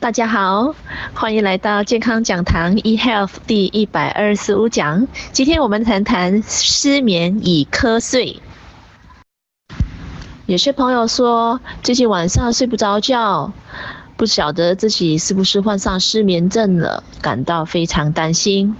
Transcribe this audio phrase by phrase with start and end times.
[0.00, 0.76] 大家好，
[1.12, 5.08] 欢迎来到健康讲堂 eHealth 第一百二十五讲。
[5.32, 8.40] 今天我们谈谈失眠与瞌睡。
[10.46, 13.52] 有些朋友说，最近晚上睡不着觉，
[14.16, 18.76] 不晓得自己是不是患上失眠症了，感到非常担心。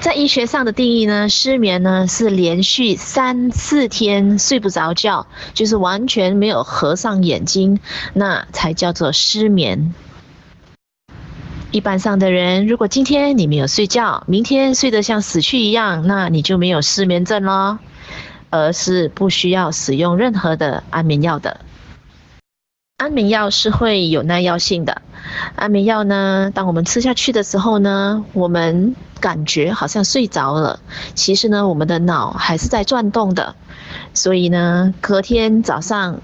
[0.00, 7.80] 在医学上的定义呢，失眠呢是连续三四天睡不着觉，就是完全没有合上眼睛，
[8.14, 9.92] 那才叫做失眠。
[11.72, 17.80] 一般上的人，如果今天你没有睡觉，明天睡得像死去一样，那你就没有失眠症咯，
[18.50, 21.60] 而是不需要使用任何的安眠药的。
[22.96, 25.02] 安眠药是会有耐药性的。
[25.54, 30.80] 安眠药呢，当我们吃下去的时候呢，我们感觉好像睡着了，
[31.14, 33.54] 其实呢，我们的脑还是在转动的。
[34.14, 36.20] 所以呢，隔天早上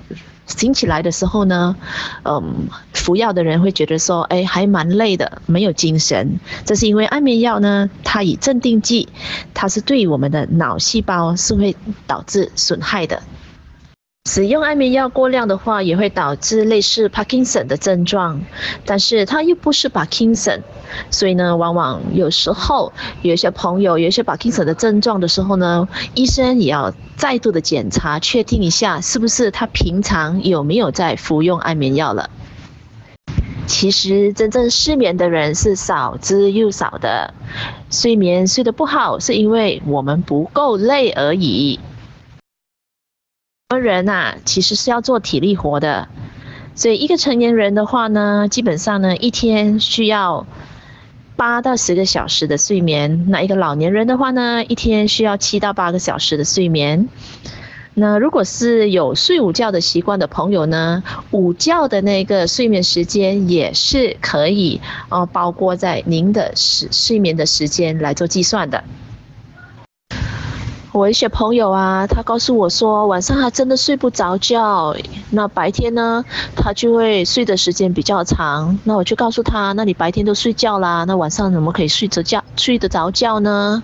[0.46, 1.76] 醒起来的时候呢，
[2.24, 6.38] 嗯，服药的人会觉得说，哎，还蛮累的，没有精神。
[6.64, 9.08] 这是因为安眠药呢，它以镇定剂，
[9.54, 13.22] 它是对我们的脑细胞是会导致损害的。
[14.26, 18.40] 使用安眠药过量的话，也会导致类似帕金森的症状，
[18.86, 20.62] 但是它又不是帕金森，
[21.10, 32.30] 所以呢，往往有时候有一些朋友有一些帕金森的症状的时候呢，医生也要再度的检查，确定一下是不是他平常有没有在服用安眠药了。
[33.66, 37.34] 其实真正失眠的人是少之又少的，
[37.90, 41.78] 睡眠睡得不好是因为我们不够累而已。
[43.70, 46.08] 人呐，其实是要做体力活的，
[46.74, 50.46] 所以一个成年人的话呢，基本上呢，一天需要
[51.34, 53.24] 八到十个小时的睡眠。
[53.28, 57.08] 那一个老年人的话呢，一天需要七到八个小时的睡眠。
[57.94, 68.84] 那如果是有睡午觉的习惯的朋友呢，午觉的那个睡眠时间也是可以哦，包括在您的睡睡眠的时间来做计算的。
[70.94, 74.94] 我一些朋友啊，他告诉我说，晚上还真的睡不着觉，
[75.30, 76.24] 那白天呢，
[76.54, 78.78] 他就会睡的时间比较长。
[78.84, 83.82] 那我就告诉他，那你白天都睡觉啦，那晚上怎么可以睡着觉，睡得着觉呢？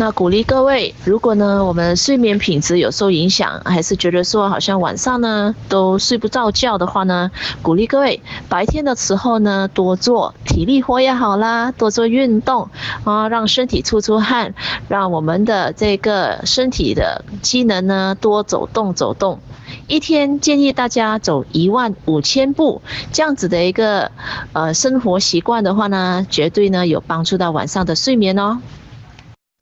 [0.00, 7.32] 那鼓励各位，如果呢，我们睡眠品质有受影响，还是觉得说好像晚上呢都睡不着觉的话呢，
[7.62, 12.70] 鼓励各位白天的时候呢多做体力活也好啦，多做运动
[13.02, 14.54] 啊，让身体出出汗，
[14.86, 19.40] 让我们的这个身体的机能呢多走动走动。
[19.88, 22.82] 一天建议大家走一万五千步，
[23.12, 24.12] 这样子的一个
[24.52, 28.60] 呃生活习惯的话呢，绝对呢有帮助到晚上的睡眠哦。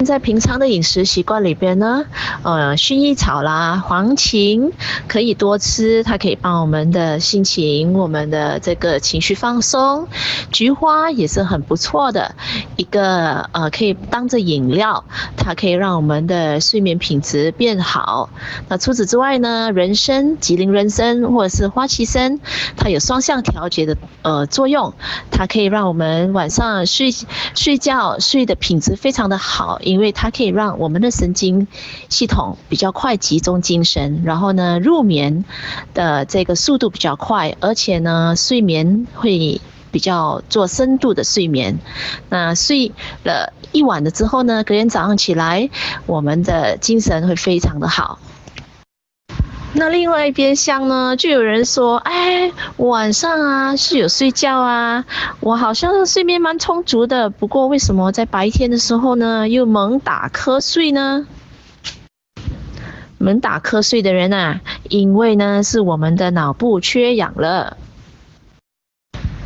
[0.04, 2.04] 在平常的饮食习惯里边呢，
[2.42, 4.70] 呃，薰衣草啦、黄芩
[5.08, 10.06] 可以多吃，它可以帮我们的心情、我们的这个情绪放松。
[10.52, 12.34] 菊花也是很不错的
[12.76, 15.02] 一个，呃，可以当着饮料，
[15.34, 18.28] 它可以让我们的睡眠品质变好。
[18.68, 22.38] 那除此之外呢，人参、吉林人参或者是花旗参，
[22.76, 24.92] 它有双向调节的呃作用，
[25.30, 27.10] 它可以让我们晚上睡
[27.54, 29.80] 睡觉睡的品质非常的好。
[29.86, 31.68] 因为它可以让我们的神经
[32.08, 35.44] 系统比较快集中精神，然后呢，入眠
[35.94, 39.60] 的这个速度比较快，而且呢，睡眠会
[39.90, 41.78] 比较做深度的睡眠。
[42.28, 42.92] 那睡
[43.24, 45.70] 了一晚了之后呢，隔天早上起来，
[46.06, 48.18] 我们的精神会非常的好。
[49.78, 55.04] 那另外一边厢呢，就有人说，哎，晚上啊是有睡觉啊，
[55.40, 61.26] 我好像睡眠蛮充足的，不过为什么在白天的时候呢，又猛打瞌睡呢？
[63.18, 67.76] 猛打瞌睡的人啊，因为呢是我们的脑部缺氧了。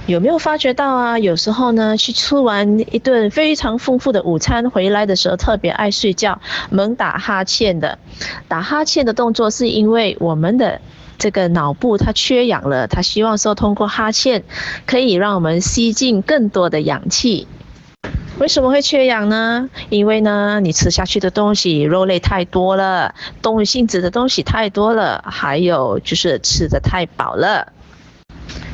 [0.07, 1.19] 有没有发觉到啊？
[1.19, 7.99] 有时候呢，去吃完一顿非常丰富的午餐回来的时候，特别爱睡觉，猛打哈欠的。
[8.49, 10.81] 打哈欠的动作是因为我们的
[11.19, 14.45] 这个脑部它缺氧了，它希望说通过哈欠
[14.87, 17.47] 可以让我们吸进更多的氧气。
[18.39, 19.69] 为什么会缺氧呢？
[19.91, 27.73] 因为呢，你吃下去的东西肉类太多了，动物性质的东西太多了，还有就是吃的太饱了。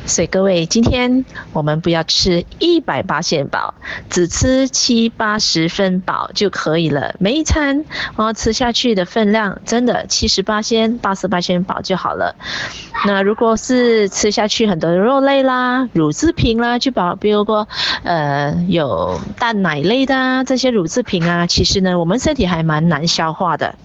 [0.07, 3.73] 所以各位，今天我们不要吃一百八仙饱，
[4.09, 7.13] 只吃七八十分饱就可以了。
[7.19, 7.83] 每一餐
[8.15, 12.35] 我要吃下去的分量，真的七十八仙、八十八仙饱就好了。
[13.05, 17.67] 那如果是吃下去很多的肉类啦、乳制品啦，就把比如说
[18.03, 23.75] 呃有蛋奶类的啊，这些乳制品啊，其实呢，我们身体还蛮难消化的。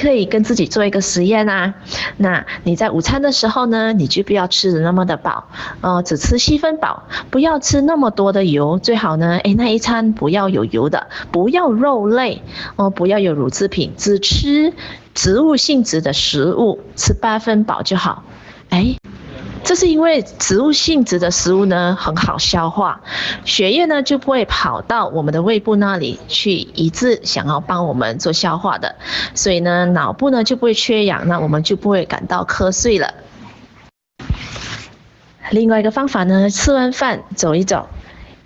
[0.00, 1.74] 可以跟自己做一个实验啊，
[2.18, 5.48] 那你在午餐的时候呢，你就不要吃的那么的饱，
[5.80, 12.42] 呃，只吃七分饱，不要吃那么多的油，最好呢，诶，那一餐不要有油的，不要肉类，
[12.76, 14.72] 哦、呃，不要有乳制品，只吃
[15.14, 18.22] 植物性质的食物，吃八分饱就好，
[18.70, 18.96] 诶。
[19.66, 23.00] 这是因为植物性质的食物呢，很好消化，
[23.44, 28.94] 血液呢就不会跑到我们的胃部那里去，一直想要帮我们做消化的，
[29.34, 33.12] 所以呢脑部呢就不会缺氧，那我们就不会感到瞌睡了。
[35.50, 37.88] 另外一个方法呢，吃完饭走一走，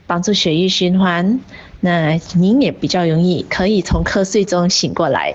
[0.07, 1.41] 帮助血液循环，
[1.81, 5.35] 那您也比较容易可以从瞌睡中醒过来。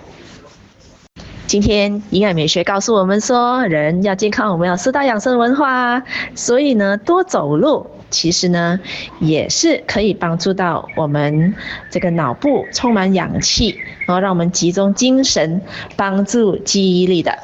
[1.47, 6.01] 今天营养美学告诉我们说，人要健康，我们要四大养生文化，
[6.33, 8.79] 所以呢，多走路其实呢，
[9.19, 11.53] 也是可以帮助到我们
[11.91, 15.61] 这个脑部充满氧气，然后让我们集中精神，
[15.95, 17.37] 帮助记忆力的。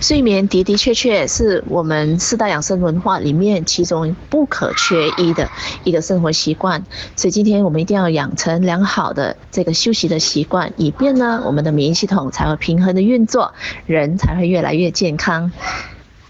[0.00, 5.48] 睡眠的的确确是我们四大养生文化里面其中不可缺一的
[5.84, 6.84] 一个生活习惯，
[7.16, 13.52] 所以今天我们一定要养成良好的这个休息的习惯，以便呢我们的免疫系统才会平衡的运作，
[13.86, 15.52] 人才会越来越健康。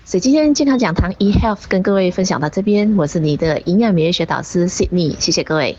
[0.04, 5.78] 所以今天健康讲堂 eHealth 跟各位分享到这边，我是你的营养免疫学导师 Sydney，谢谢各位。